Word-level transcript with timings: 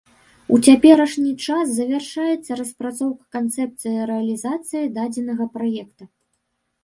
У 0.55 0.57
цяперашні 0.69 1.27
час 1.45 1.65
завяршаецца 1.73 2.51
распрацоўка 2.61 3.23
канцэпцыі 3.39 3.97
рэалізацыі 4.13 4.91
дадзенага 4.95 5.45
праекта. 5.59 6.03